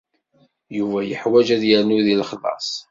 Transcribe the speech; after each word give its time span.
Yuba 0.77 0.99
yeḥwaj 1.03 1.47
ad 1.55 1.63
yernu 1.69 1.99
deg 2.05 2.17
lexlaṣ. 2.19 2.67